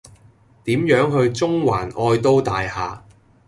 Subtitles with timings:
[0.63, 3.01] 點樣去中環愛都大廈